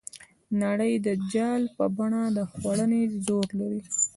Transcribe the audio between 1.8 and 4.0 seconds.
بڼه د خوړنې زور لري.